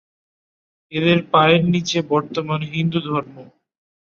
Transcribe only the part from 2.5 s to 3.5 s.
হিন্দুধর্ম।